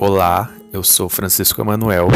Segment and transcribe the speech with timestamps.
[0.00, 2.06] Olá, eu sou Francisco Emanuel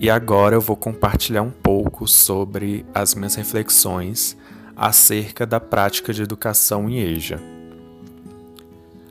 [0.00, 4.34] e agora eu vou compartilhar um pouco sobre as minhas reflexões
[4.74, 7.38] acerca da prática de educação em EJA.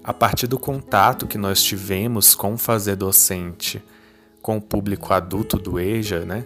[0.04, 3.84] A partir do contato que nós tivemos com o fazer docente
[4.42, 6.44] com o público adulto do EJA, né,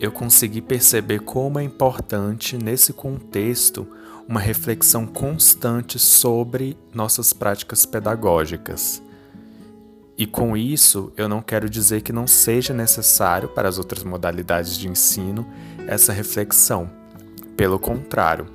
[0.00, 3.86] eu consegui perceber como é importante, nesse contexto,
[4.26, 9.05] uma reflexão constante sobre nossas práticas pedagógicas.
[10.18, 14.76] E com isso, eu não quero dizer que não seja necessário para as outras modalidades
[14.76, 15.46] de ensino
[15.86, 16.90] essa reflexão.
[17.56, 18.46] Pelo contrário,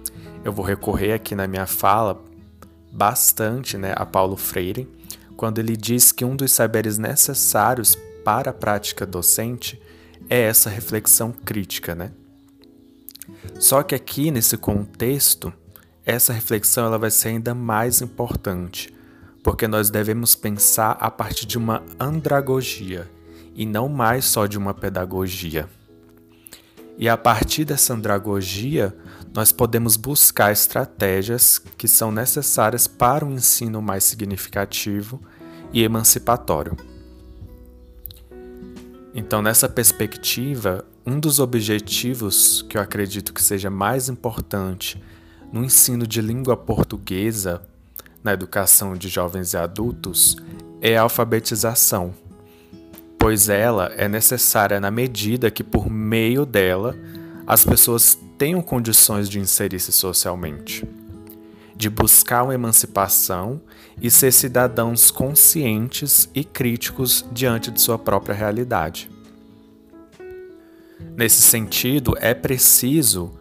[0.44, 2.24] eu vou recorrer aqui na minha fala
[2.92, 4.90] bastante né, a Paulo Freire,
[5.38, 9.82] quando ele diz que um dos saberes necessários para a prática docente
[10.30, 12.12] é essa reflexão crítica, né?
[13.60, 15.54] Só que aqui nesse contexto,
[16.06, 18.94] essa reflexão ela vai ser ainda mais importante,
[19.44, 23.10] porque nós devemos pensar a partir de uma andragogia
[23.56, 25.68] e não mais só de uma pedagogia.
[26.98, 28.96] E a partir dessa andragogia,
[29.34, 35.22] nós podemos buscar estratégias que são necessárias para um ensino mais significativo
[35.74, 36.78] e emancipatório.
[39.14, 45.02] Então, nessa perspectiva, um dos objetivos que eu acredito que seja mais importante
[45.52, 47.62] no ensino de língua portuguesa
[48.24, 50.38] na educação de jovens e adultos
[50.82, 52.14] é a alfabetização,
[53.18, 56.96] pois ela é necessária na medida que, por meio dela,
[57.46, 60.88] as pessoas tenham condições de inserir-se socialmente,
[61.76, 63.62] de buscar uma emancipação
[64.02, 69.10] e ser cidadãos conscientes e críticos diante de sua própria realidade.
[71.16, 73.34] Nesse sentido, é preciso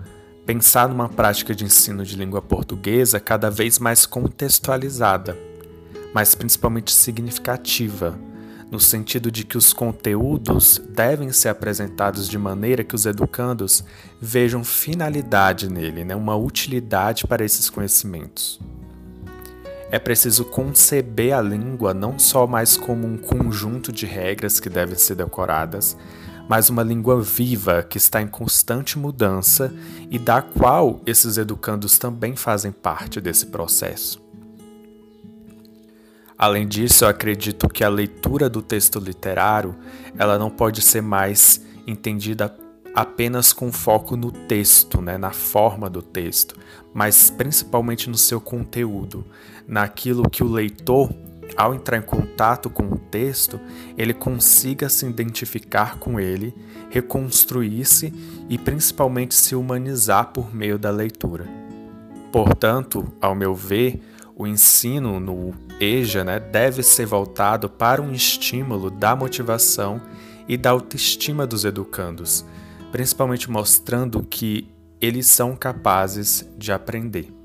[0.53, 5.39] pensar numa prática de ensino de língua portuguesa cada vez mais contextualizada,
[6.13, 8.19] mas principalmente significativa,
[8.69, 13.85] no sentido de que os conteúdos devem ser apresentados de maneira que os educandos
[14.21, 16.17] vejam finalidade nele, né?
[16.17, 18.59] uma utilidade para esses conhecimentos.
[19.89, 24.97] É preciso conceber a língua não só mais como um conjunto de regras que devem
[24.97, 25.97] ser decoradas,
[26.51, 29.73] mas uma língua viva que está em constante mudança
[30.11, 34.21] e da qual esses educandos também fazem parte desse processo.
[36.37, 39.77] Além disso, eu acredito que a leitura do texto literário,
[40.19, 42.53] ela não pode ser mais entendida
[42.97, 46.57] apenas com foco no texto, né, na forma do texto,
[46.93, 49.25] mas principalmente no seu conteúdo,
[49.69, 51.15] naquilo que o leitor
[51.57, 53.61] ao entrar em contato com o texto,
[53.97, 56.55] ele consiga se identificar com ele,
[56.91, 58.13] reconstruir-se
[58.49, 61.47] e principalmente se humanizar por meio da leitura.
[62.33, 64.01] Portanto, ao meu ver,
[64.37, 70.01] o ensino no EJA né, deve ser voltado para um estímulo da motivação
[70.49, 72.45] e da autoestima dos educandos,
[72.91, 74.69] principalmente mostrando que
[75.01, 77.40] eles são capazes de aprender.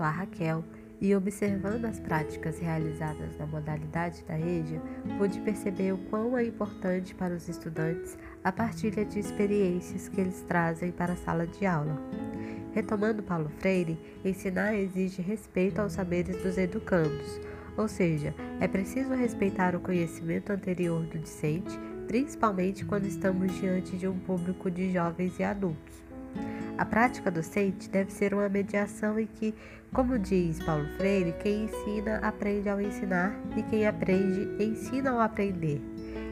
[0.00, 0.64] Sou a Raquel
[0.98, 4.80] e observando as práticas realizadas na modalidade da EJA,
[5.18, 10.40] pude perceber o quão é importante para os estudantes a partilha de experiências que eles
[10.48, 12.00] trazem para a sala de aula.
[12.72, 17.38] Retomando Paulo Freire, ensinar exige respeito aos saberes dos educandos,
[17.76, 24.08] ou seja, é preciso respeitar o conhecimento anterior do discente, principalmente quando estamos diante de
[24.08, 26.09] um público de jovens e adultos.
[26.78, 29.54] A prática docente deve ser uma mediação em que,
[29.92, 35.80] como diz Paulo Freire, quem ensina aprende ao ensinar e quem aprende ensina ao aprender.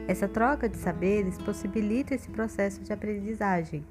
[0.07, 3.85] Essa troca de saberes possibilita esse processo de aprendizagem.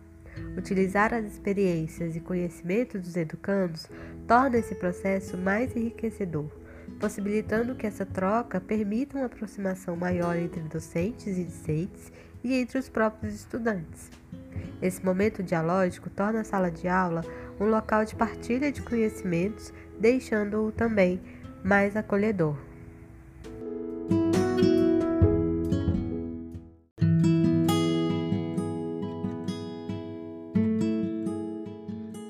[0.57, 3.87] Utilizar as experiências e conhecimentos dos educandos
[4.27, 6.51] torna esse processo mais enriquecedor,
[6.99, 12.13] possibilitando que essa troca permita uma aproximação maior entre docentes e discentes
[12.43, 14.11] e entre os próprios estudantes.
[14.81, 17.23] Esse momento dialógico torna a sala de aula
[17.61, 21.21] um local de partilha de conhecimentos, deixando-o também
[21.65, 22.57] mais acolhedor.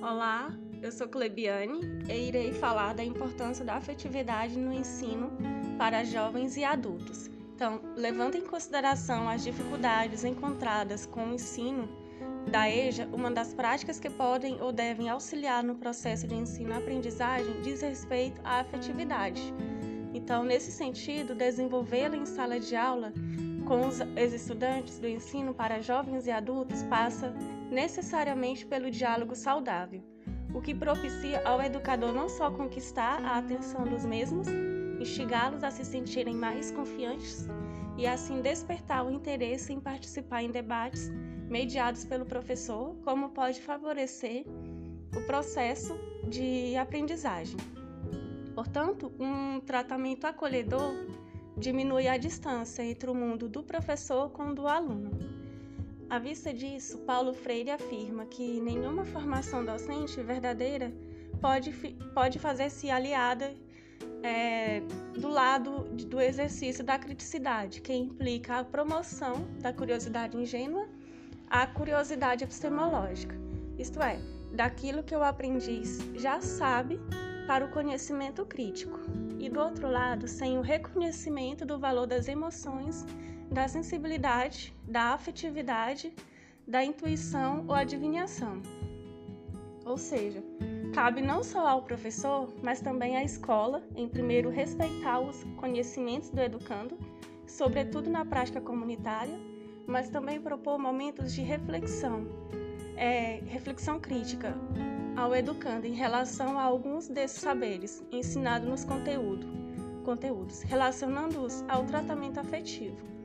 [0.00, 0.50] Olá,
[0.82, 5.30] eu sou Clebiane e irei falar da importância da afetividade no ensino
[5.76, 7.30] para jovens e adultos.
[7.54, 11.88] Então, levando em consideração as dificuldades encontradas com o ensino
[12.48, 17.82] da EJA, uma das práticas que podem ou devem auxiliar no processo de ensino-aprendizagem diz
[17.82, 19.42] respeito à afetividade.
[20.14, 23.12] Então, nesse sentido, desenvolvê-la em sala de aula
[23.66, 27.34] com os estudantes do ensino para jovens e adultos passa
[27.70, 30.02] necessariamente pelo diálogo saudável,
[30.54, 34.48] o que propicia ao educador não só conquistar a atenção dos mesmos,
[35.00, 37.46] instigá-los a se sentirem mais confiantes
[37.96, 41.10] e assim despertar o interesse em participar em debates
[41.48, 44.44] mediados pelo professor, como pode favorecer
[45.16, 45.98] o processo
[46.28, 47.56] de aprendizagem.
[48.54, 50.92] Portanto, um tratamento acolhedor
[51.56, 55.10] diminui a distância entre o mundo do professor com o do aluno.
[56.10, 60.92] À vista disso, Paulo Freire afirma que nenhuma formação docente verdadeira
[61.40, 61.72] pode,
[62.14, 63.54] pode fazer-se aliada
[64.22, 64.82] é,
[65.18, 70.88] do lado do exercício da criticidade, que implica a promoção da curiosidade ingênua
[71.48, 73.34] à curiosidade epistemológica,
[73.78, 74.18] isto é,
[74.52, 77.00] daquilo que o aprendiz já sabe
[77.46, 78.98] para o conhecimento crítico,
[79.38, 83.06] e do outro lado, sem o reconhecimento do valor das emoções,
[83.50, 86.12] da sensibilidade, da afetividade,
[86.66, 88.60] da intuição ou adivinhação.
[89.88, 90.44] Ou seja,
[90.92, 96.40] cabe não só ao professor, mas também à escola, em primeiro, respeitar os conhecimentos do
[96.42, 96.98] educando,
[97.46, 99.40] sobretudo na prática comunitária,
[99.86, 102.26] mas também propor momentos de reflexão,
[102.96, 104.54] é, reflexão crítica,
[105.16, 109.46] ao educando em relação a alguns desses saberes ensinados nos conteúdo,
[110.04, 113.17] conteúdos, relacionando-os ao tratamento afetivo.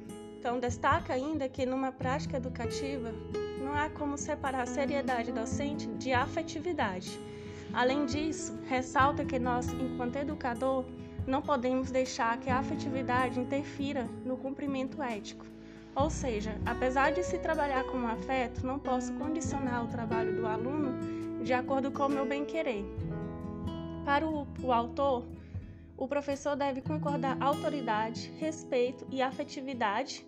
[0.44, 3.14] Então, destaca ainda que numa prática educativa
[3.64, 7.18] não há como separar a seriedade docente de afetividade.
[7.72, 10.84] Além disso, ressalta que nós, enquanto educador,
[11.26, 15.46] não podemos deixar que a afetividade interfira no cumprimento ético.
[15.96, 21.42] Ou seja, apesar de se trabalhar com afeto, não posso condicionar o trabalho do aluno
[21.42, 22.84] de acordo com o meu bem-querer.
[24.04, 25.24] Para o, o autor,
[25.98, 30.26] o professor deve concordar autoridade, respeito e afetividade,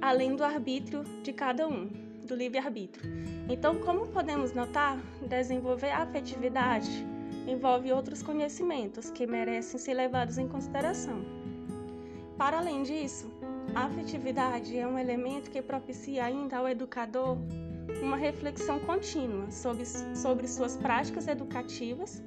[0.00, 1.86] além do arbítrio de cada um,
[2.26, 3.10] do livre-arbítrio.
[3.48, 7.04] Então, como podemos notar, desenvolver a afetividade
[7.46, 11.24] envolve outros conhecimentos que merecem ser levados em consideração.
[12.36, 13.30] Para além disso,
[13.74, 17.36] a afetividade é um elemento que propicia ainda ao educador
[18.02, 22.22] uma reflexão contínua sobre, sobre suas práticas educativas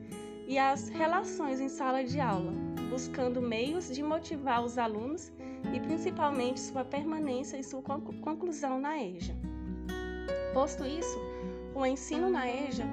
[0.47, 2.53] e as relações em sala de aula,
[2.89, 5.31] buscando meios de motivar os alunos
[5.73, 9.35] e principalmente sua permanência e sua conclusão na EJA.
[10.53, 11.17] Posto isso,
[11.73, 12.85] o ensino na EJA,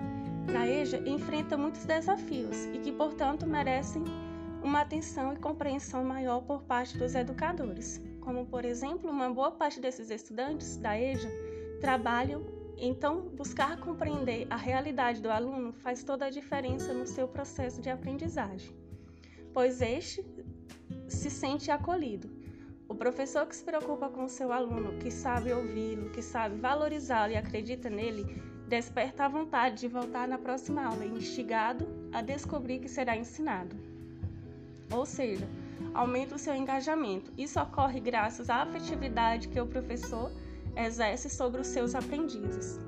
[0.51, 4.05] na EJA enfrenta muitos desafios e que, portanto, merecem
[4.63, 9.81] uma atenção e compreensão maior por parte dos educadores, como, por exemplo, uma boa parte
[9.81, 11.31] desses estudantes da EJA
[11.81, 17.81] trabalham então, buscar compreender a realidade do aluno faz toda a diferença no seu processo
[17.81, 18.75] de aprendizagem,
[19.53, 20.25] pois este
[21.07, 22.31] se sente acolhido.
[22.89, 27.37] O professor que se preocupa com seu aluno, que sabe ouvi-lo, que sabe valorizá-lo e
[27.37, 28.25] acredita nele,
[28.67, 33.77] desperta a vontade de voltar na próxima aula, instigado a descobrir que será ensinado.
[34.91, 35.47] Ou seja,
[35.93, 37.33] aumenta o seu engajamento.
[37.37, 40.33] Isso ocorre graças à afetividade que o professor
[40.77, 42.79] exerce sobre os seus aprendizes.